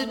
What 0.00 0.08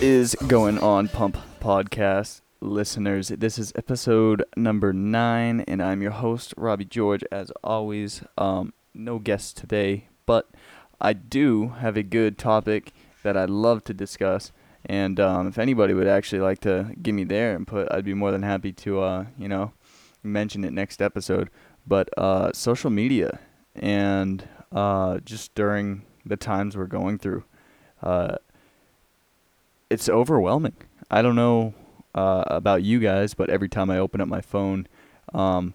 is 0.00 0.36
going 0.46 0.78
on, 0.78 1.08
Pump 1.08 1.36
Podcast 1.60 2.40
listeners? 2.60 3.28
This 3.30 3.58
is 3.58 3.72
episode 3.74 4.44
number 4.56 4.92
nine, 4.92 5.62
and 5.62 5.82
I'm 5.82 6.02
your 6.02 6.12
host, 6.12 6.54
Robby 6.56 6.84
George. 6.84 7.24
As 7.32 7.50
always, 7.64 8.22
um, 8.38 8.74
no 8.94 9.18
guests 9.18 9.52
today, 9.52 10.06
but 10.24 10.48
I 11.00 11.14
do 11.14 11.70
have 11.80 11.96
a 11.96 12.04
good 12.04 12.38
topic 12.38 12.92
that 13.22 13.36
I'd 13.36 13.50
love 13.50 13.84
to 13.84 13.94
discuss. 13.94 14.52
And 14.84 15.20
um, 15.20 15.46
if 15.46 15.58
anybody 15.58 15.94
would 15.94 16.08
actually 16.08 16.40
like 16.40 16.60
to 16.60 16.92
give 17.00 17.14
me 17.14 17.24
their 17.24 17.54
input, 17.54 17.88
I'd 17.90 18.04
be 18.04 18.14
more 18.14 18.32
than 18.32 18.42
happy 18.42 18.72
to, 18.72 19.00
uh, 19.00 19.24
you 19.38 19.48
know, 19.48 19.72
mention 20.22 20.64
it 20.64 20.72
next 20.72 21.00
episode. 21.00 21.50
But 21.86 22.08
uh, 22.18 22.52
social 22.52 22.90
media 22.90 23.40
and 23.74 24.48
uh, 24.72 25.18
just 25.18 25.54
during 25.54 26.02
the 26.24 26.36
times 26.36 26.76
we're 26.76 26.86
going 26.86 27.18
through. 27.18 27.44
Uh, 28.02 28.36
it's 29.90 30.08
overwhelming. 30.08 30.76
I 31.10 31.22
don't 31.22 31.36
know 31.36 31.74
uh, 32.14 32.44
about 32.46 32.82
you 32.82 32.98
guys, 32.98 33.34
but 33.34 33.50
every 33.50 33.68
time 33.68 33.90
I 33.90 33.98
open 33.98 34.20
up 34.20 34.28
my 34.28 34.40
phone, 34.40 34.86
um, 35.34 35.74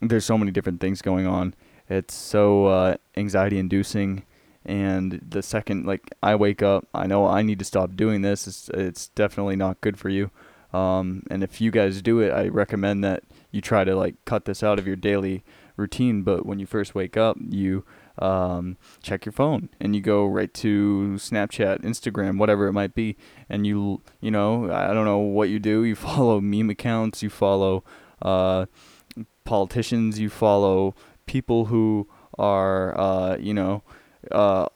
there's 0.00 0.24
so 0.24 0.38
many 0.38 0.50
different 0.50 0.80
things 0.80 1.02
going 1.02 1.26
on. 1.26 1.54
It's 1.88 2.14
so 2.14 2.66
uh, 2.66 2.96
anxiety 3.16 3.58
inducing. 3.58 4.24
And 4.64 5.20
the 5.28 5.42
second, 5.42 5.86
like, 5.86 6.10
I 6.22 6.34
wake 6.34 6.62
up, 6.62 6.86
I 6.94 7.06
know 7.06 7.26
I 7.26 7.42
need 7.42 7.58
to 7.58 7.64
stop 7.64 7.96
doing 7.96 8.22
this. 8.22 8.46
It's, 8.46 8.68
it's 8.70 9.08
definitely 9.08 9.56
not 9.56 9.80
good 9.80 9.98
for 9.98 10.08
you. 10.08 10.30
Um, 10.72 11.24
and 11.30 11.42
if 11.42 11.60
you 11.60 11.70
guys 11.70 12.00
do 12.00 12.20
it, 12.20 12.30
I 12.30 12.48
recommend 12.48 13.04
that 13.04 13.24
you 13.50 13.60
try 13.60 13.84
to, 13.84 13.94
like, 13.94 14.14
cut 14.24 14.44
this 14.44 14.62
out 14.62 14.78
of 14.78 14.86
your 14.86 14.96
daily 14.96 15.44
routine. 15.76 16.22
But 16.22 16.46
when 16.46 16.58
you 16.58 16.66
first 16.66 16.94
wake 16.94 17.16
up, 17.16 17.36
you 17.40 17.84
um, 18.18 18.76
check 19.02 19.24
your 19.24 19.32
phone 19.32 19.68
and 19.80 19.94
you 19.94 20.02
go 20.02 20.26
right 20.26 20.52
to 20.54 21.14
Snapchat, 21.16 21.82
Instagram, 21.82 22.38
whatever 22.38 22.66
it 22.66 22.72
might 22.72 22.94
be, 22.94 23.16
and 23.48 23.66
you 23.66 24.02
you 24.20 24.30
know 24.30 24.70
I 24.70 24.92
don't 24.92 25.04
know 25.04 25.18
what 25.18 25.48
you 25.48 25.58
do. 25.58 25.84
You 25.84 25.94
follow 25.96 26.40
meme 26.40 26.70
accounts, 26.70 27.22
you 27.22 27.30
follow 27.30 27.84
uh, 28.20 28.66
politicians, 29.44 30.18
you 30.18 30.30
follow 30.30 30.94
people 31.26 31.66
who 31.66 32.08
are 32.38 32.98
uh, 32.98 33.36
you 33.38 33.54
know 33.54 33.82
uh, 34.30 34.66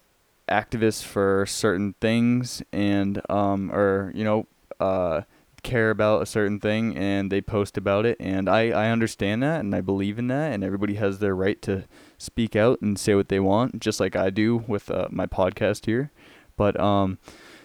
activists 0.48 1.02
for 1.02 1.47
certain 1.47 1.94
things 2.00 2.62
and 2.72 3.20
um, 3.30 3.70
or 3.72 4.12
you 4.14 4.25
know 4.25 4.47
uh, 4.80 5.22
care 5.66 5.91
about 5.91 6.22
a 6.22 6.27
certain 6.27 6.61
thing 6.61 6.97
and 6.97 7.30
they 7.30 7.41
post 7.41 7.77
about 7.77 8.06
it. 8.06 8.16
And 8.20 8.48
I, 8.48 8.70
I 8.70 8.91
understand 8.91 9.42
that 9.42 9.61
and 9.61 9.75
I 9.75 9.80
believe 9.80 10.19
in 10.19 10.28
that 10.28 10.53
and 10.53 10.62
everybody 10.62 10.94
has 10.94 11.19
their 11.19 11.34
right 11.34 11.61
to 11.62 11.84
speak 12.19 12.55
out 12.55 12.80
and 12.80 12.98
say 12.98 13.14
what 13.14 13.28
they 13.28 13.41
want 13.41 13.80
just 13.80 13.98
like 14.00 14.14
I 14.16 14.30
do 14.30 14.64
with 14.69 14.91
uh, 14.91 15.08
my 15.11 15.27
podcast 15.27 15.86
here. 15.86 16.12
But 16.56 16.78
um 16.81 17.19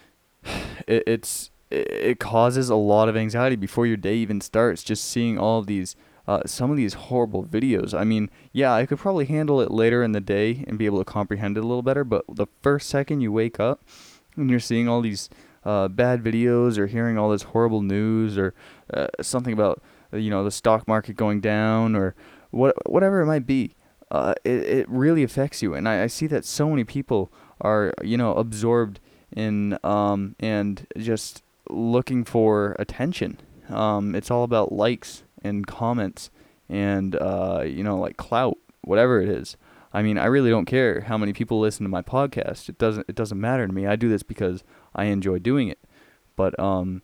it, 0.86 1.04
it's 1.06 1.50
it, 1.70 1.90
it 1.90 2.20
causes 2.20 2.68
a 2.68 2.76
lot 2.76 3.08
of 3.08 3.16
anxiety 3.16 3.56
before 3.56 3.86
your 3.86 3.96
day 3.96 4.16
even 4.16 4.40
starts. 4.40 4.82
Just 4.82 5.04
seeing 5.04 5.38
all 5.38 5.62
these 5.62 5.94
uh, 6.26 6.42
some 6.46 6.70
of 6.70 6.76
these 6.76 6.94
horrible 6.94 7.44
videos. 7.44 7.98
I 7.98 8.04
mean, 8.04 8.30
yeah, 8.52 8.72
I 8.72 8.86
could 8.86 8.98
probably 8.98 9.26
handle 9.26 9.60
it 9.60 9.70
later 9.70 10.02
in 10.02 10.12
the 10.12 10.20
day 10.20 10.64
and 10.66 10.78
be 10.78 10.86
able 10.86 10.98
to 10.98 11.04
comprehend 11.04 11.56
it 11.56 11.64
a 11.64 11.66
little 11.66 11.82
better, 11.82 12.04
but 12.04 12.24
the 12.28 12.46
first 12.62 12.88
second 12.88 13.20
you 13.20 13.32
wake 13.32 13.58
up 13.58 13.82
and 14.36 14.50
you're 14.50 14.60
seeing 14.60 14.88
all 14.88 15.00
these 15.00 15.28
uh, 15.64 15.88
bad 15.88 16.22
videos 16.22 16.78
or 16.78 16.86
hearing 16.86 17.18
all 17.18 17.30
this 17.30 17.42
horrible 17.44 17.82
news 17.82 18.36
or 18.38 18.54
uh, 18.92 19.08
something 19.20 19.52
about 19.52 19.82
you 20.12 20.30
know 20.30 20.44
the 20.44 20.50
stock 20.50 20.86
market 20.86 21.16
going 21.16 21.40
down 21.40 21.96
or 21.96 22.14
what 22.50 22.74
whatever 22.90 23.20
it 23.20 23.26
might 23.26 23.46
be, 23.46 23.74
uh, 24.10 24.34
it 24.44 24.62
it 24.62 24.88
really 24.88 25.22
affects 25.22 25.62
you. 25.62 25.74
And 25.74 25.88
I, 25.88 26.04
I 26.04 26.06
see 26.06 26.26
that 26.28 26.44
so 26.44 26.68
many 26.68 26.84
people 26.84 27.32
are 27.60 27.92
you 28.02 28.16
know 28.16 28.34
absorbed 28.34 29.00
in 29.34 29.78
um 29.82 30.36
and 30.40 30.86
just 30.98 31.42
looking 31.70 32.24
for 32.24 32.76
attention. 32.78 33.38
Um, 33.68 34.14
it's 34.14 34.30
all 34.30 34.44
about 34.44 34.72
likes 34.72 35.22
and 35.42 35.66
comments 35.66 36.30
and 36.68 37.16
uh, 37.16 37.62
you 37.64 37.82
know 37.82 37.98
like 37.98 38.16
clout, 38.16 38.58
whatever 38.82 39.20
it 39.20 39.28
is. 39.28 39.56
I 39.94 40.02
mean, 40.02 40.16
I 40.16 40.24
really 40.24 40.48
don't 40.48 40.64
care 40.64 41.02
how 41.02 41.18
many 41.18 41.34
people 41.34 41.60
listen 41.60 41.84
to 41.84 41.90
my 41.90 42.00
podcast. 42.00 42.68
It 42.68 42.78
doesn't 42.78 43.06
it 43.08 43.14
doesn't 43.14 43.40
matter 43.40 43.66
to 43.66 43.72
me. 43.72 43.86
I 43.86 43.96
do 43.96 44.08
this 44.08 44.22
because 44.22 44.64
I 44.94 45.04
enjoy 45.04 45.38
doing 45.38 45.68
it. 45.68 45.78
But 46.34 46.58
um, 46.58 47.02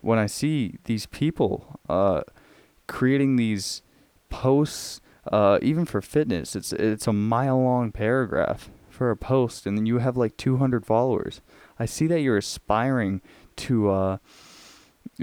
when 0.00 0.18
I 0.18 0.26
see 0.26 0.78
these 0.84 1.06
people 1.06 1.80
uh, 1.88 2.22
creating 2.86 3.36
these 3.36 3.82
posts, 4.30 5.00
uh, 5.30 5.58
even 5.62 5.84
for 5.84 6.00
fitness, 6.00 6.56
it's 6.56 6.72
it's 6.72 7.06
a 7.06 7.12
mile 7.12 7.60
long 7.60 7.92
paragraph 7.92 8.70
for 8.88 9.10
a 9.10 9.16
post, 9.16 9.66
and 9.66 9.76
then 9.76 9.86
you 9.86 9.98
have 9.98 10.16
like 10.16 10.36
200 10.36 10.86
followers. 10.86 11.40
I 11.78 11.86
see 11.86 12.06
that 12.06 12.20
you're 12.20 12.36
aspiring 12.36 13.20
to 13.56 13.90
uh, 13.90 14.16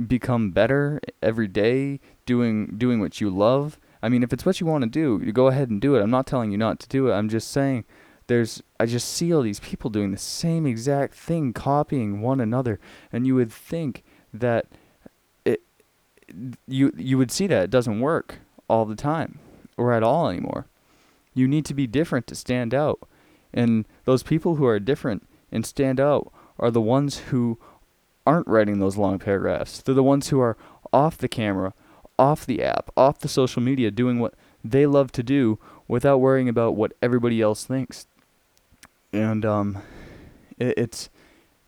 become 0.07 0.51
better 0.51 0.99
every 1.21 1.47
day, 1.47 1.99
doing 2.29 2.67
doing 2.77 2.99
what 2.99 3.19
you 3.19 3.31
love. 3.31 3.79
I 4.03 4.07
mean, 4.07 4.21
if 4.21 4.31
it's 4.31 4.45
what 4.45 4.61
you 4.61 4.67
want 4.67 4.83
to 4.83 4.89
do, 4.89 5.19
you 5.25 5.31
go 5.31 5.47
ahead 5.47 5.71
and 5.71 5.81
do 5.81 5.95
it. 5.95 6.01
I'm 6.03 6.11
not 6.11 6.27
telling 6.27 6.51
you 6.51 6.59
not 6.59 6.79
to 6.81 6.87
do 6.87 7.09
it. 7.09 7.13
I'm 7.13 7.27
just 7.27 7.49
saying 7.49 7.85
there's 8.27 8.61
I 8.79 8.85
just 8.85 9.09
see 9.09 9.33
all 9.33 9.41
these 9.41 9.59
people 9.59 9.89
doing 9.89 10.11
the 10.11 10.17
same 10.17 10.67
exact 10.67 11.15
thing, 11.15 11.53
copying 11.53 12.21
one 12.21 12.39
another, 12.39 12.79
and 13.11 13.25
you 13.25 13.33
would 13.33 13.51
think 13.51 14.03
that 14.31 14.67
it 15.43 15.61
you 16.67 16.93
you 16.95 17.17
would 17.17 17.31
see 17.31 17.47
that 17.47 17.63
it 17.63 17.71
doesn't 17.71 17.99
work 17.99 18.35
all 18.67 18.85
the 18.85 18.95
time 18.95 19.39
or 19.75 19.91
at 19.91 20.03
all 20.03 20.29
anymore. 20.29 20.67
You 21.33 21.47
need 21.47 21.65
to 21.65 21.73
be 21.73 21.87
different 21.87 22.27
to 22.27 22.35
stand 22.35 22.75
out. 22.75 22.99
And 23.51 23.85
those 24.05 24.21
people 24.21 24.55
who 24.55 24.67
are 24.67 24.79
different 24.79 25.25
and 25.51 25.65
stand 25.65 25.99
out 25.99 26.31
are 26.59 26.69
the 26.69 26.81
ones 26.81 27.17
who 27.31 27.57
aren't 28.27 28.47
writing 28.47 28.77
those 28.77 28.97
long 28.97 29.17
paragraphs. 29.17 29.81
They're 29.81 29.95
the 29.95 30.03
ones 30.03 30.29
who 30.29 30.39
are 30.39 30.55
off 30.93 31.17
the 31.17 31.27
camera, 31.27 31.73
off 32.19 32.45
the 32.45 32.61
app, 32.61 32.91
off 32.97 33.19
the 33.19 33.29
social 33.29 33.63
media, 33.63 33.89
doing 33.89 34.19
what 34.19 34.35
they 34.63 34.85
love 34.85 35.11
to 35.13 35.23
do 35.23 35.57
without 35.87 36.17
worrying 36.17 36.49
about 36.49 36.75
what 36.75 36.91
everybody 37.01 37.41
else 37.41 37.63
thinks. 37.63 38.05
And 39.13 39.45
um, 39.45 39.81
it, 40.59 40.77
it's 40.77 41.09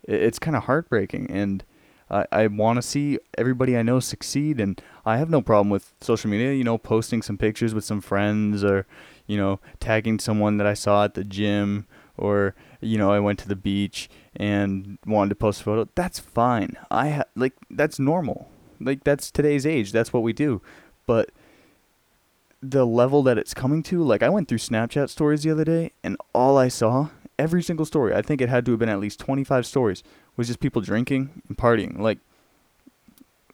it's 0.04 0.38
kind 0.38 0.56
of 0.56 0.64
heartbreaking, 0.64 1.30
and 1.30 1.64
I 2.10 2.26
I 2.30 2.46
want 2.46 2.76
to 2.76 2.82
see 2.82 3.18
everybody 3.36 3.76
I 3.76 3.82
know 3.82 3.98
succeed, 3.98 4.60
and 4.60 4.80
I 5.04 5.16
have 5.16 5.30
no 5.30 5.40
problem 5.40 5.70
with 5.70 5.94
social 6.00 6.30
media. 6.30 6.52
You 6.52 6.64
know, 6.64 6.78
posting 6.78 7.22
some 7.22 7.38
pictures 7.38 7.74
with 7.74 7.84
some 7.84 8.00
friends, 8.00 8.62
or 8.62 8.86
you 9.26 9.36
know, 9.36 9.58
tagging 9.80 10.18
someone 10.20 10.58
that 10.58 10.66
I 10.66 10.74
saw 10.74 11.04
at 11.04 11.14
the 11.14 11.24
gym, 11.24 11.86
or 12.16 12.54
you 12.80 12.98
know, 12.98 13.10
I 13.10 13.20
went 13.20 13.38
to 13.40 13.48
the 13.48 13.56
beach 13.56 14.10
and 14.36 14.98
wanted 15.06 15.30
to 15.30 15.34
post 15.36 15.62
a 15.62 15.64
photo. 15.64 15.88
That's 15.94 16.18
fine. 16.18 16.76
I 16.90 17.08
ha- 17.10 17.24
like 17.34 17.54
that's 17.70 17.98
normal. 17.98 18.51
Like 18.84 19.04
that's 19.04 19.30
today's 19.30 19.66
age. 19.66 19.92
That's 19.92 20.12
what 20.12 20.22
we 20.22 20.32
do. 20.32 20.60
But 21.06 21.30
the 22.62 22.86
level 22.86 23.22
that 23.24 23.38
it's 23.38 23.54
coming 23.54 23.82
to, 23.84 24.02
like 24.02 24.22
I 24.22 24.28
went 24.28 24.48
through 24.48 24.58
Snapchat 24.58 25.08
stories 25.10 25.42
the 25.42 25.50
other 25.50 25.64
day 25.64 25.92
and 26.04 26.16
all 26.32 26.56
I 26.56 26.68
saw, 26.68 27.08
every 27.38 27.62
single 27.62 27.84
story, 27.84 28.14
I 28.14 28.22
think 28.22 28.40
it 28.40 28.48
had 28.48 28.64
to 28.66 28.72
have 28.72 28.78
been 28.78 28.88
at 28.88 29.00
least 29.00 29.18
25 29.18 29.66
stories, 29.66 30.02
was 30.36 30.46
just 30.46 30.60
people 30.60 30.80
drinking 30.80 31.42
and 31.48 31.56
partying. 31.56 31.98
Like 31.98 32.18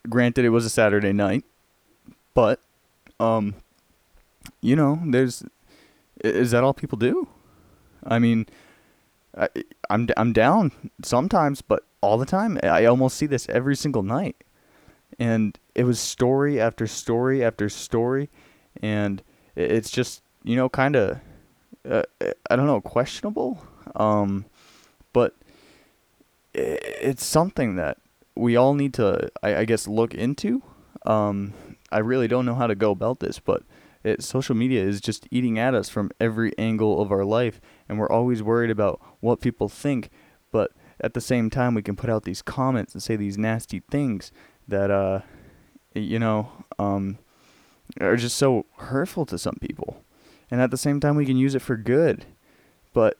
granted 0.09 0.45
it 0.45 0.51
was 0.51 0.65
a 0.65 0.71
Saturday 0.71 1.13
night, 1.13 1.45
but 2.35 2.61
um 3.19 3.55
you 4.61 4.77
know, 4.77 5.01
there's 5.07 5.45
is 6.23 6.51
that 6.51 6.65
all 6.65 6.75
people 6.75 6.99
do? 6.99 7.29
I 8.05 8.19
mean, 8.19 8.47
I, 9.37 9.49
I'm 9.89 10.09
I'm 10.17 10.33
down 10.33 10.73
sometimes, 11.03 11.63
but 11.63 11.85
all 12.01 12.19
the 12.19 12.27
time. 12.27 12.59
I 12.63 12.85
almost 12.85 13.17
see 13.17 13.27
this 13.27 13.49
every 13.49 13.77
single 13.77 14.03
night, 14.03 14.37
and 15.19 15.59
it 15.75 15.85
was 15.85 15.99
story 16.01 16.61
after 16.61 16.87
story 16.87 17.45
after 17.45 17.69
story, 17.69 18.31
and 18.81 19.23
it's 19.57 19.91
just 19.91 20.23
you 20.45 20.57
know 20.57 20.69
kind 20.69 20.97
of 20.97 21.19
uh, 21.89 22.03
I 22.51 22.57
don't 22.57 22.67
know 22.67 22.81
questionable, 22.81 23.63
um, 23.97 24.45
but 25.13 25.35
it's 26.55 27.25
something 27.25 27.77
that 27.77 27.99
we 28.35 28.57
all 28.57 28.75
need 28.75 28.95
to 28.95 29.31
I, 29.43 29.57
I 29.57 29.65
guess 29.65 29.87
look 29.87 30.15
into. 30.15 30.63
Um, 31.07 31.55
I 31.91 31.99
really 31.99 32.29
don't 32.29 32.45
know 32.45 32.55
how 32.55 32.67
to 32.67 32.75
go 32.75 32.91
about 32.91 33.21
this, 33.21 33.39
but 33.39 33.63
it, 34.05 34.23
social 34.23 34.55
media 34.55 34.83
is 34.83 35.01
just 35.01 35.27
eating 35.31 35.59
at 35.59 35.75
us 35.75 35.89
from 35.89 36.11
every 36.21 36.57
angle 36.59 37.01
of 37.01 37.11
our 37.11 37.25
life, 37.25 37.61
and 37.89 37.99
we're 37.99 38.11
always 38.11 38.43
worried 38.43 38.71
about 38.71 39.01
what 39.21 39.41
people 39.41 39.69
think. 39.69 40.11
But 40.51 40.73
at 41.01 41.15
the 41.15 41.21
same 41.21 41.51
time, 41.51 41.75
we 41.75 41.83
can 41.83 41.97
put 41.97 42.11
out 42.11 42.25
these 42.25 42.43
comments 42.43 42.95
and 42.95 43.03
say 43.03 43.17
these 43.17 43.39
nasty 43.39 43.83
things 43.91 44.33
that, 44.69 44.91
uh, 44.91 45.21
you 45.95 46.19
know, 46.19 46.51
um, 46.79 47.19
are 48.01 48.17
just 48.17 48.37
so 48.37 48.67
hurtful 48.77 49.27
to 49.27 49.39
some 49.39 49.57
people. 49.61 50.03
And 50.51 50.61
at 50.61 50.71
the 50.71 50.77
same 50.77 51.01
time, 51.01 51.17
we 51.17 51.27
can 51.27 51.37
use 51.37 51.55
it 51.55 51.63
for 51.63 51.77
good. 51.77 52.25
But 52.93 53.19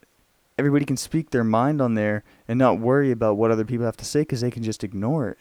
everybody 0.59 0.85
can 0.85 0.97
speak 0.97 1.31
their 1.31 1.45
mind 1.45 1.81
on 1.81 1.95
there 1.95 2.25
and 2.47 2.59
not 2.59 2.81
worry 2.81 3.11
about 3.11 3.37
what 3.37 3.51
other 3.51 3.65
people 3.65 3.87
have 3.87 3.97
to 3.99 4.05
say 4.05 4.21
because 4.21 4.41
they 4.41 4.51
can 4.51 4.63
just 4.63 4.85
ignore 4.85 5.29
it. 5.29 5.39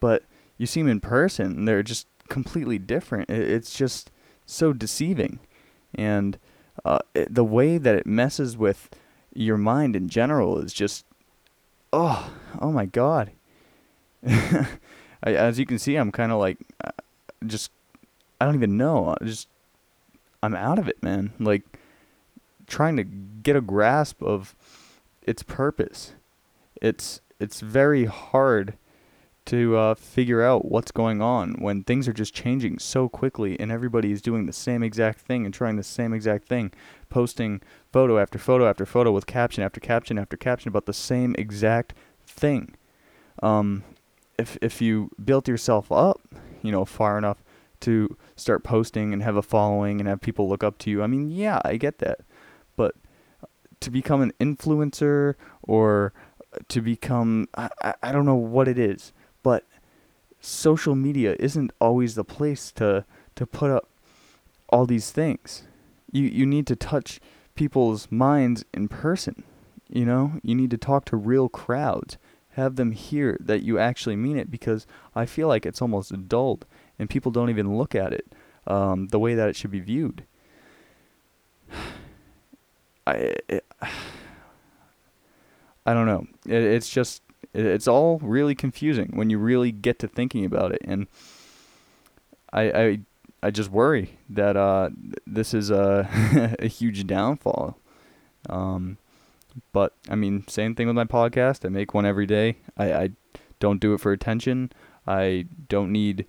But 0.00 0.24
you 0.58 0.66
see 0.66 0.80
them 0.80 0.90
in 0.90 1.00
person, 1.00 1.46
and 1.46 1.68
they're 1.68 1.82
just 1.82 2.06
completely 2.28 2.78
different. 2.78 3.30
It's 3.30 3.76
just 3.76 4.10
so 4.46 4.72
deceiving, 4.72 5.40
and 5.94 6.38
uh, 6.84 6.98
it, 7.14 7.34
the 7.34 7.44
way 7.44 7.78
that 7.78 7.94
it 7.94 8.06
messes 8.06 8.56
with 8.56 8.90
your 9.34 9.56
mind 9.56 9.96
in 9.96 10.08
general 10.08 10.58
is 10.58 10.72
just, 10.72 11.04
oh, 11.92 12.30
oh 12.60 12.72
my 12.72 12.86
god. 12.86 13.32
I, 15.26 15.34
as 15.34 15.58
you 15.58 15.66
can 15.66 15.78
see, 15.78 15.96
I'm 15.96 16.12
kind 16.12 16.32
of 16.32 16.38
like, 16.38 16.58
uh, 16.82 16.92
just, 17.46 17.70
I 18.40 18.46
don't 18.46 18.54
even 18.54 18.78
know. 18.78 19.14
I 19.20 19.24
just, 19.24 19.48
I'm 20.42 20.54
out 20.54 20.78
of 20.78 20.88
it, 20.88 21.02
man. 21.02 21.32
Like, 21.38 21.62
trying 22.66 22.96
to 22.96 23.04
get 23.04 23.56
a 23.56 23.60
grasp 23.60 24.22
of 24.22 24.54
its 25.22 25.42
purpose. 25.42 26.14
It's 26.80 27.20
it's 27.38 27.60
very 27.60 28.06
hard 28.06 28.74
to 29.46 29.76
uh, 29.76 29.94
figure 29.94 30.42
out 30.42 30.64
what's 30.64 30.90
going 30.90 31.22
on 31.22 31.54
when 31.60 31.84
things 31.84 32.08
are 32.08 32.12
just 32.12 32.34
changing 32.34 32.78
so 32.80 33.08
quickly 33.08 33.58
and 33.60 33.70
everybody 33.70 34.10
is 34.10 34.20
doing 34.20 34.46
the 34.46 34.52
same 34.52 34.82
exact 34.82 35.20
thing 35.20 35.44
and 35.44 35.54
trying 35.54 35.76
the 35.76 35.84
same 35.84 36.12
exact 36.12 36.48
thing, 36.48 36.72
posting 37.10 37.60
photo 37.92 38.18
after 38.18 38.38
photo 38.38 38.68
after 38.68 38.84
photo 38.84 39.12
with 39.12 39.26
caption 39.26 39.62
after 39.62 39.78
caption 39.78 40.18
after 40.18 40.36
caption 40.36 40.68
about 40.68 40.86
the 40.86 40.92
same 40.92 41.34
exact 41.38 41.94
thing. 42.26 42.74
Um, 43.42 43.84
if 44.38 44.58
if 44.60 44.80
you 44.80 45.10
built 45.22 45.48
yourself 45.48 45.90
up, 45.90 46.20
you 46.62 46.72
know, 46.72 46.84
far 46.84 47.18
enough 47.18 47.42
to 47.80 48.16
start 48.36 48.64
posting 48.64 49.12
and 49.12 49.22
have 49.22 49.36
a 49.36 49.42
following 49.42 50.00
and 50.00 50.08
have 50.08 50.20
people 50.20 50.48
look 50.48 50.64
up 50.64 50.78
to 50.78 50.90
you, 50.90 51.02
I 51.02 51.06
mean, 51.06 51.30
yeah, 51.30 51.60
I 51.64 51.76
get 51.76 51.98
that. 51.98 52.20
But 52.76 52.94
uh, 53.42 53.46
to 53.80 53.90
become 53.90 54.22
an 54.22 54.32
influencer 54.40 55.34
or 55.62 56.12
uh, 56.52 56.58
to 56.68 56.80
become 56.80 57.48
I, 57.56 57.94
I 58.02 58.12
don't 58.12 58.26
know 58.26 58.34
what 58.34 58.68
it 58.68 58.78
is 58.78 59.12
but 59.42 59.64
social 60.40 60.96
media 60.96 61.36
isn't 61.38 61.72
always 61.80 62.16
the 62.16 62.24
place 62.24 62.72
to 62.72 63.04
to 63.36 63.46
put 63.46 63.70
up 63.70 63.88
all 64.68 64.86
these 64.86 65.12
things. 65.12 65.62
You 66.10 66.24
you 66.24 66.44
need 66.46 66.66
to 66.66 66.74
touch 66.74 67.20
people's 67.54 68.10
minds 68.10 68.64
in 68.74 68.88
person 68.88 69.44
you 69.88 70.04
know? 70.04 70.32
You 70.42 70.54
need 70.54 70.70
to 70.70 70.76
talk 70.76 71.04
to 71.06 71.16
real 71.16 71.48
crowds 71.48 72.18
have 72.56 72.76
them 72.76 72.92
hear 72.92 73.38
that 73.40 73.62
you 73.62 73.78
actually 73.78 74.16
mean 74.16 74.36
it 74.36 74.50
because 74.50 74.86
i 75.14 75.24
feel 75.24 75.48
like 75.48 75.64
it's 75.64 75.80
almost 75.80 76.28
dulled 76.28 76.66
and 76.98 77.08
people 77.08 77.30
don't 77.30 77.50
even 77.50 77.76
look 77.76 77.94
at 77.94 78.12
it 78.12 78.26
um, 78.66 79.06
the 79.08 79.18
way 79.18 79.34
that 79.34 79.48
it 79.48 79.56
should 79.56 79.70
be 79.70 79.80
viewed 79.80 80.24
I 83.06 83.36
it, 83.48 83.64
I 85.86 85.94
don't 85.94 86.06
know. 86.06 86.26
It, 86.46 86.62
it's 86.62 86.90
just 86.90 87.22
it's 87.54 87.88
all 87.88 88.18
really 88.18 88.54
confusing 88.54 89.12
when 89.14 89.30
you 89.30 89.38
really 89.38 89.72
get 89.72 89.98
to 90.00 90.08
thinking 90.08 90.44
about 90.44 90.72
it, 90.72 90.82
and 90.84 91.06
I 92.52 92.62
I 92.70 93.00
I 93.42 93.50
just 93.50 93.70
worry 93.70 94.18
that 94.28 94.56
uh 94.56 94.90
this 95.26 95.54
is 95.54 95.70
a 95.70 96.56
a 96.58 96.66
huge 96.66 97.06
downfall. 97.06 97.78
Um, 98.48 98.98
but 99.72 99.94
I 100.08 100.14
mean, 100.14 100.46
same 100.48 100.74
thing 100.74 100.86
with 100.86 100.96
my 100.96 101.04
podcast. 101.04 101.64
I 101.64 101.68
make 101.68 101.94
one 101.94 102.06
every 102.06 102.26
day. 102.26 102.58
I 102.76 102.92
I 102.92 103.10
don't 103.58 103.80
do 103.80 103.94
it 103.94 104.00
for 104.00 104.12
attention. 104.12 104.72
I 105.06 105.46
don't 105.68 105.92
need 105.92 106.26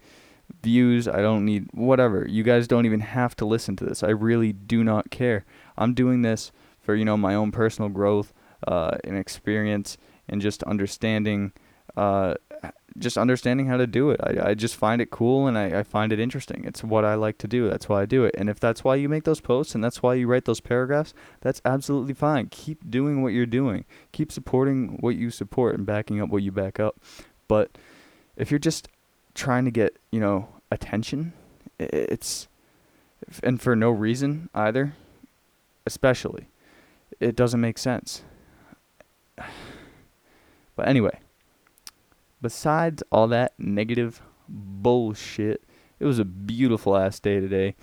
views. 0.63 1.07
I 1.07 1.21
don't 1.21 1.45
need 1.45 1.69
whatever. 1.74 2.25
You 2.27 2.44
guys 2.44 2.68
don't 2.68 2.85
even 2.85 3.01
have 3.01 3.35
to 3.38 3.45
listen 3.45 3.75
to 3.77 3.85
this. 3.85 4.03
I 4.03 4.09
really 4.09 4.53
do 4.53 4.83
not 4.83 5.09
care. 5.09 5.45
I'm 5.77 5.94
doing 5.94 6.21
this 6.21 6.51
for 6.79 6.95
you 6.95 7.06
know 7.06 7.18
my 7.18 7.35
own 7.35 7.51
personal 7.51 7.89
growth 7.89 8.33
uh, 8.68 8.97
and 9.03 9.18
experience 9.18 9.97
and 10.30 10.41
just 10.41 10.63
understanding 10.63 11.51
uh, 11.95 12.35
just 12.99 13.17
understanding 13.17 13.67
how 13.67 13.77
to 13.77 13.88
do 13.88 14.09
it. 14.09 14.19
I, 14.23 14.49
I 14.49 14.53
just 14.53 14.75
find 14.75 15.01
it 15.01 15.11
cool 15.11 15.47
and 15.47 15.57
I, 15.57 15.79
I 15.79 15.83
find 15.83 16.11
it 16.11 16.19
interesting. 16.19 16.63
It's 16.65 16.83
what 16.83 17.05
I 17.05 17.15
like 17.15 17.38
to 17.39 17.47
do. 17.47 17.69
That's 17.69 17.88
why 17.88 18.01
I 18.01 18.05
do 18.05 18.25
it. 18.25 18.35
And 18.38 18.49
if 18.49 18.59
that's 18.59 18.83
why 18.83 18.95
you 18.95 19.07
make 19.09 19.23
those 19.23 19.41
posts 19.41 19.75
and 19.75 19.83
that's 19.83 20.01
why 20.01 20.15
you 20.15 20.27
write 20.27 20.45
those 20.45 20.59
paragraphs, 20.59 21.13
that's 21.41 21.61
absolutely 21.65 22.13
fine. 22.13 22.47
Keep 22.49 22.89
doing 22.89 23.21
what 23.21 23.33
you're 23.33 23.45
doing. 23.45 23.85
Keep 24.11 24.31
supporting 24.31 24.97
what 24.99 25.15
you 25.15 25.29
support 25.29 25.75
and 25.75 25.85
backing 25.85 26.21
up 26.21 26.29
what 26.29 26.44
you 26.44 26.51
back 26.51 26.79
up. 26.79 26.99
But 27.47 27.77
if 28.35 28.51
you're 28.51 28.59
just 28.59 28.88
trying 29.33 29.65
to 29.65 29.71
get, 29.71 29.97
you 30.11 30.19
know, 30.19 30.49
attention, 30.71 31.33
it's 31.79 32.47
and 33.44 33.61
for 33.61 33.75
no 33.75 33.89
reason 33.89 34.49
either, 34.53 34.94
especially 35.85 36.47
it 37.19 37.35
doesn't 37.35 37.61
make 37.61 37.77
sense. 37.77 38.23
But 40.75 40.88
anyway, 40.88 41.17
besides 42.41 43.03
all 43.11 43.27
that 43.27 43.53
negative 43.57 44.21
bullshit, 44.47 45.63
it 45.99 46.05
was 46.05 46.19
a 46.19 46.25
beautiful 46.25 46.95
ass 46.95 47.19
day 47.19 47.39
today, 47.39 47.75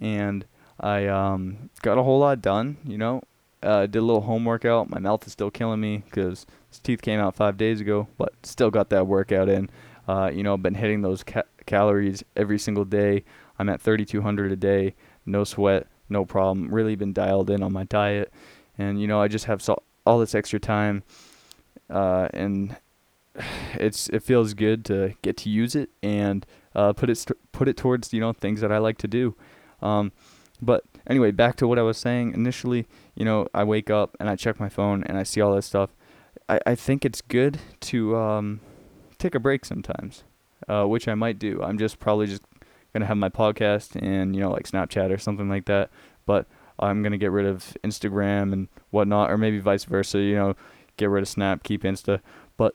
and 0.00 0.44
I 0.78 1.06
um, 1.06 1.70
got 1.82 1.98
a 1.98 2.02
whole 2.02 2.18
lot 2.20 2.42
done. 2.42 2.76
You 2.84 2.98
know, 2.98 3.22
uh, 3.62 3.86
did 3.86 3.98
a 3.98 4.02
little 4.02 4.22
home 4.22 4.44
workout. 4.44 4.90
My 4.90 4.98
mouth 4.98 5.26
is 5.26 5.32
still 5.32 5.50
killing 5.50 5.80
me 5.80 6.02
because 6.04 6.46
teeth 6.82 7.02
came 7.02 7.20
out 7.20 7.36
five 7.36 7.56
days 7.56 7.80
ago, 7.80 8.08
but 8.18 8.34
still 8.42 8.70
got 8.70 8.90
that 8.90 9.06
workout 9.06 9.48
in. 9.48 9.70
Uh, 10.08 10.30
you 10.32 10.42
know, 10.42 10.56
been 10.56 10.74
hitting 10.74 11.02
those 11.02 11.22
ca- 11.22 11.42
calories 11.66 12.24
every 12.36 12.58
single 12.58 12.84
day. 12.84 13.24
I'm 13.58 13.68
at 13.68 13.80
3,200 13.80 14.50
a 14.50 14.56
day, 14.56 14.94
no 15.24 15.44
sweat, 15.44 15.86
no 16.08 16.24
problem. 16.24 16.74
Really 16.74 16.96
been 16.96 17.12
dialed 17.12 17.50
in 17.50 17.62
on 17.62 17.72
my 17.72 17.84
diet 17.84 18.32
and 18.78 19.00
you 19.00 19.06
know 19.06 19.20
I 19.20 19.28
just 19.28 19.46
have 19.46 19.62
so, 19.62 19.82
all 20.06 20.18
this 20.18 20.34
extra 20.34 20.58
time, 20.58 21.02
uh, 21.90 22.28
and 22.32 22.76
it's 23.74 24.08
it 24.10 24.22
feels 24.22 24.54
good 24.54 24.84
to 24.86 25.14
get 25.22 25.36
to 25.38 25.50
use 25.50 25.74
it 25.74 25.90
and 26.02 26.44
uh, 26.74 26.92
put 26.92 27.10
it 27.10 27.16
st- 27.16 27.38
put 27.52 27.68
it 27.68 27.76
towards 27.76 28.12
you 28.12 28.20
know 28.20 28.32
things 28.32 28.60
that 28.60 28.72
I 28.72 28.78
like 28.78 28.98
to 28.98 29.08
do. 29.08 29.34
Um, 29.80 30.12
but 30.60 30.84
anyway, 31.06 31.32
back 31.32 31.56
to 31.56 31.66
what 31.66 31.78
I 31.78 31.82
was 31.82 31.98
saying 31.98 32.34
initially. 32.34 32.86
You 33.14 33.24
know, 33.24 33.48
I 33.52 33.64
wake 33.64 33.90
up 33.90 34.16
and 34.20 34.28
I 34.28 34.36
check 34.36 34.60
my 34.60 34.68
phone 34.68 35.02
and 35.04 35.18
I 35.18 35.22
see 35.22 35.40
all 35.40 35.54
this 35.54 35.66
stuff. 35.66 35.90
I, 36.48 36.60
I 36.66 36.74
think 36.74 37.04
it's 37.04 37.20
good 37.20 37.58
to 37.80 38.16
um, 38.16 38.60
take 39.18 39.34
a 39.34 39.40
break 39.40 39.64
sometimes, 39.64 40.24
uh, 40.68 40.84
which 40.84 41.08
I 41.08 41.14
might 41.14 41.38
do. 41.38 41.62
I'm 41.62 41.78
just 41.78 41.98
probably 41.98 42.26
just 42.26 42.42
gonna 42.92 43.06
have 43.06 43.16
my 43.16 43.28
podcast 43.28 44.00
and 44.00 44.34
you 44.36 44.42
know 44.42 44.50
like 44.50 44.68
Snapchat 44.68 45.12
or 45.12 45.18
something 45.18 45.48
like 45.48 45.64
that. 45.66 45.90
But 46.26 46.46
I'm 46.78 47.02
gonna 47.02 47.18
get 47.18 47.32
rid 47.32 47.46
of 47.46 47.76
Instagram 47.82 48.52
and 48.52 48.68
whatnot, 48.90 49.30
or 49.30 49.38
maybe 49.38 49.58
vice 49.58 49.84
versa. 49.84 50.18
You 50.18 50.36
know, 50.36 50.56
get 50.96 51.10
rid 51.10 51.22
of 51.22 51.28
Snap, 51.28 51.62
keep 51.62 51.82
Insta. 51.82 52.20
But 52.56 52.74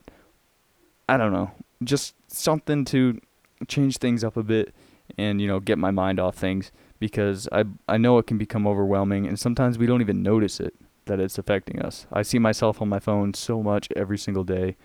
I 1.08 1.18
don't 1.18 1.32
know, 1.34 1.52
just 1.84 2.16
something 2.28 2.86
to 2.86 3.20
change 3.68 3.98
things 3.98 4.24
up 4.24 4.38
a 4.38 4.44
bit 4.44 4.74
and 5.18 5.42
you 5.42 5.48
know 5.48 5.60
get 5.60 5.78
my 5.78 5.92
mind 5.92 6.20
off 6.20 6.36
things 6.36 6.72
because 7.00 7.48
I 7.52 7.66
I 7.88 7.98
know 7.98 8.18
it 8.18 8.28
can 8.28 8.38
become 8.38 8.68
overwhelming 8.68 9.26
and 9.26 9.40
sometimes 9.40 9.78
we 9.78 9.86
don't 9.86 10.02
even 10.02 10.22
notice 10.22 10.60
it 10.60 10.76
that 11.06 11.20
it's 11.20 11.38
affecting 11.38 11.82
us. 11.82 12.06
I 12.12 12.22
see 12.22 12.38
myself 12.38 12.82
on 12.82 12.90
my 12.90 13.00
phone 13.00 13.34
so 13.34 13.64
much 13.64 13.88
every 13.96 14.18
single 14.18 14.44
day 14.44 14.76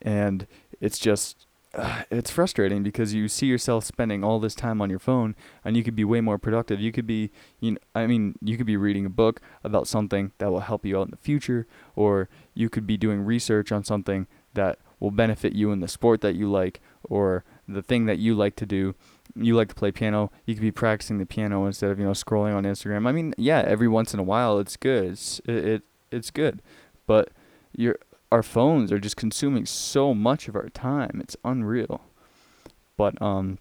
and 0.00 0.46
it's 0.80 0.98
just 0.98 1.46
uh, 1.74 2.02
it's 2.10 2.30
frustrating 2.30 2.82
because 2.82 3.14
you 3.14 3.28
see 3.28 3.46
yourself 3.46 3.84
spending 3.84 4.24
all 4.24 4.40
this 4.40 4.54
time 4.54 4.80
on 4.80 4.90
your 4.90 4.98
phone 4.98 5.34
and 5.64 5.76
you 5.76 5.84
could 5.84 5.96
be 5.96 6.04
way 6.04 6.20
more 6.20 6.38
productive. 6.38 6.80
You 6.80 6.92
could 6.92 7.06
be, 7.06 7.30
you 7.60 7.72
know, 7.72 7.78
I 7.94 8.06
mean, 8.06 8.36
you 8.40 8.56
could 8.56 8.66
be 8.66 8.76
reading 8.76 9.04
a 9.04 9.10
book 9.10 9.40
about 9.62 9.86
something 9.86 10.32
that 10.38 10.50
will 10.50 10.60
help 10.60 10.84
you 10.86 10.98
out 10.98 11.08
in 11.08 11.10
the 11.10 11.16
future, 11.18 11.66
or 11.94 12.28
you 12.54 12.70
could 12.70 12.86
be 12.86 12.96
doing 12.96 13.20
research 13.20 13.70
on 13.70 13.84
something 13.84 14.26
that 14.54 14.78
will 15.00 15.10
benefit 15.10 15.52
you 15.52 15.72
in 15.72 15.80
the 15.80 15.88
sport 15.88 16.20
that 16.20 16.34
you 16.34 16.50
like 16.50 16.80
or 17.04 17.44
the 17.66 17.82
thing 17.82 18.06
that 18.06 18.18
you 18.18 18.34
like 18.34 18.56
to 18.56 18.66
do. 18.66 18.94
You 19.36 19.54
like 19.54 19.68
to 19.68 19.74
play 19.74 19.92
piano, 19.92 20.30
you 20.46 20.54
could 20.54 20.62
be 20.62 20.72
practicing 20.72 21.18
the 21.18 21.26
piano 21.26 21.66
instead 21.66 21.90
of, 21.90 21.98
you 21.98 22.04
know, 22.04 22.12
scrolling 22.12 22.54
on 22.54 22.64
Instagram. 22.64 23.06
I 23.06 23.12
mean, 23.12 23.34
yeah, 23.36 23.62
every 23.66 23.88
once 23.88 24.14
in 24.14 24.20
a 24.20 24.24
while 24.24 24.58
it's 24.58 24.76
good. 24.76 25.12
It's 25.12 25.40
it, 25.40 25.64
it 25.64 25.82
it's 26.10 26.30
good. 26.30 26.62
But 27.06 27.30
you're 27.76 27.98
our 28.32 28.42
phones 28.42 28.92
are 28.92 28.98
just 28.98 29.16
consuming 29.16 29.66
so 29.66 30.14
much 30.14 30.48
of 30.48 30.56
our 30.56 30.68
time. 30.70 31.20
It's 31.22 31.36
unreal. 31.44 32.02
But 32.96 33.20
um 33.22 33.58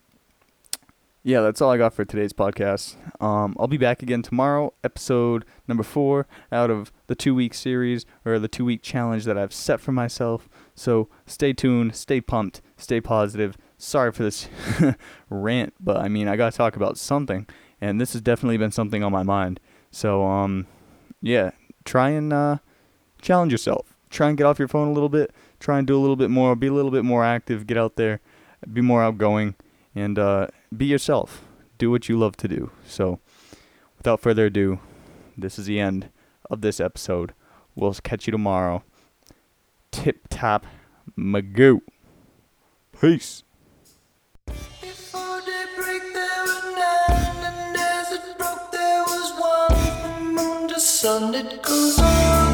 yeah, 1.27 1.41
that's 1.41 1.61
all 1.61 1.69
I 1.69 1.77
got 1.77 1.93
for 1.93 2.05
today's 2.05 2.31
podcast. 2.31 2.95
Um, 3.21 3.53
I'll 3.59 3.67
be 3.67 3.75
back 3.75 4.01
again 4.01 4.21
tomorrow, 4.21 4.73
episode 4.81 5.43
number 5.67 5.83
four 5.83 6.25
out 6.53 6.71
of 6.71 6.93
the 7.07 7.15
two 7.15 7.35
week 7.35 7.53
series 7.53 8.05
or 8.23 8.39
the 8.39 8.47
two 8.47 8.63
week 8.63 8.81
challenge 8.81 9.25
that 9.25 9.37
I've 9.37 9.51
set 9.51 9.81
for 9.81 9.91
myself. 9.91 10.47
So 10.73 11.09
stay 11.25 11.51
tuned, 11.51 11.97
stay 11.97 12.21
pumped, 12.21 12.61
stay 12.77 13.01
positive. 13.01 13.57
Sorry 13.77 14.13
for 14.13 14.23
this 14.23 14.47
rant, 15.29 15.73
but 15.81 15.97
I 15.97 16.07
mean, 16.07 16.29
I 16.29 16.37
got 16.37 16.53
to 16.53 16.57
talk 16.57 16.77
about 16.77 16.97
something, 16.97 17.45
and 17.81 17.99
this 17.99 18.13
has 18.13 18.21
definitely 18.21 18.55
been 18.55 18.71
something 18.71 19.03
on 19.03 19.11
my 19.11 19.23
mind. 19.23 19.59
So, 19.91 20.25
um, 20.25 20.65
yeah, 21.21 21.51
try 21.83 22.11
and 22.11 22.31
uh, 22.31 22.59
challenge 23.21 23.51
yourself 23.51 23.97
try 24.09 24.29
and 24.29 24.37
get 24.37 24.45
off 24.45 24.57
your 24.57 24.69
phone 24.69 24.87
a 24.87 24.93
little 24.93 25.09
bit. 25.09 25.33
Try 25.59 25.77
and 25.77 25.85
do 25.85 25.97
a 25.97 25.99
little 25.99 26.15
bit 26.15 26.29
more. 26.29 26.55
Be 26.55 26.67
a 26.67 26.73
little 26.73 26.91
bit 26.91 27.03
more 27.03 27.25
active. 27.25 27.67
Get 27.67 27.77
out 27.77 27.97
there. 27.97 28.21
Be 28.71 28.79
more 28.79 29.03
outgoing. 29.03 29.55
And 29.93 30.17
uh, 30.17 30.47
be 30.75 30.85
yourself. 30.85 31.43
Do 31.77 31.91
what 31.91 32.09
you 32.09 32.17
love 32.17 32.37
to 32.37 32.47
do. 32.47 32.71
So, 32.85 33.19
without 33.97 34.19
further 34.19 34.47
ado, 34.47 34.79
this 35.37 35.59
is 35.59 35.65
the 35.65 35.79
end 35.79 36.09
of 36.49 36.61
this 36.61 36.79
episode. 36.79 37.33
We'll 37.75 37.93
catch 37.93 38.27
you 38.27 38.31
tomorrow. 38.31 38.83
Tip 39.91 40.27
top 40.29 40.65
magoo. 41.17 41.81
Peace. 42.99 43.43
Sun 50.79 51.35
it 51.35 51.61
goes 51.63 51.99
on. 51.99 52.46